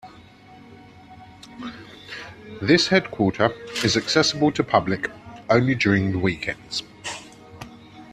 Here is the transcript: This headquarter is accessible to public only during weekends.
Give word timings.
This 2.59 2.87
headquarter 2.87 3.51
is 3.83 3.95
accessible 3.95 4.51
to 4.53 4.63
public 4.63 5.11
only 5.47 5.75
during 5.75 6.23
weekends. 6.23 6.81